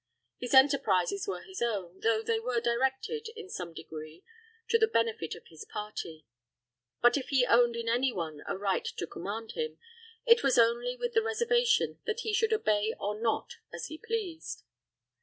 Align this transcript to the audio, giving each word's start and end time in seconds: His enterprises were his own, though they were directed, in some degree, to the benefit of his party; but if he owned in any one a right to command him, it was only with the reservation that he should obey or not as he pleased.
His 0.39 0.55
enterprises 0.55 1.27
were 1.27 1.43
his 1.43 1.61
own, 1.61 1.99
though 1.99 2.23
they 2.23 2.39
were 2.39 2.59
directed, 2.59 3.27
in 3.35 3.49
some 3.51 3.71
degree, 3.71 4.23
to 4.69 4.79
the 4.79 4.87
benefit 4.87 5.35
of 5.35 5.45
his 5.49 5.63
party; 5.63 6.25
but 7.03 7.17
if 7.17 7.29
he 7.29 7.45
owned 7.45 7.75
in 7.75 7.87
any 7.87 8.11
one 8.11 8.41
a 8.47 8.57
right 8.57 8.83
to 8.97 9.05
command 9.05 9.51
him, 9.51 9.77
it 10.25 10.41
was 10.41 10.57
only 10.57 10.95
with 10.95 11.13
the 11.13 11.21
reservation 11.21 11.99
that 12.07 12.21
he 12.21 12.33
should 12.33 12.51
obey 12.51 12.95
or 12.99 13.21
not 13.21 13.57
as 13.71 13.89
he 13.89 13.99
pleased. 13.99 14.63